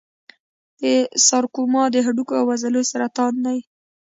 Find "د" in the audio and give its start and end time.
0.81-0.83, 1.91-1.95